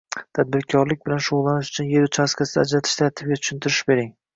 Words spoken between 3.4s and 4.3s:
tushuntirish bering?